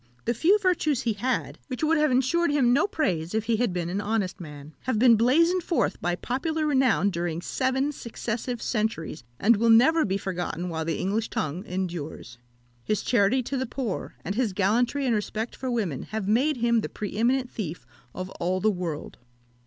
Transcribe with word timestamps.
The 0.25 0.33
few 0.33 0.57
virtues 0.57 1.03
he 1.03 1.13
had, 1.13 1.59
which 1.67 1.83
would 1.83 1.99
have 1.99 2.09
ensured 2.09 2.49
him 2.49 2.73
no 2.73 2.87
praise 2.87 3.35
if 3.35 3.43
he 3.43 3.57
had 3.57 3.71
been 3.71 3.87
an 3.87 4.01
honest 4.01 4.39
man, 4.41 4.73
have 4.85 4.97
been 4.97 5.15
blazoned 5.15 5.61
forth 5.61 6.01
by 6.01 6.15
popular 6.15 6.65
renown 6.65 7.11
during 7.11 7.39
seven 7.39 7.91
successive 7.91 8.63
centuries, 8.63 9.23
and 9.39 9.57
will 9.57 9.69
never 9.69 10.03
be 10.03 10.17
forgotten 10.17 10.69
while 10.69 10.85
the 10.85 10.97
English 10.97 11.29
tongue 11.29 11.63
endures. 11.67 12.39
His 12.83 13.03
charity 13.03 13.43
to 13.43 13.57
the 13.57 13.67
poor, 13.67 14.15
and 14.25 14.33
his 14.33 14.53
gallantry 14.53 15.05
and 15.05 15.13
respect 15.13 15.55
for 15.55 15.69
women, 15.69 16.01
have 16.01 16.27
made 16.27 16.57
him 16.57 16.81
the 16.81 16.89
pre 16.89 17.15
eminent 17.15 17.51
thief 17.51 17.85
of 18.15 18.31
all 18.39 18.59
the 18.59 18.71
world. 18.71 19.19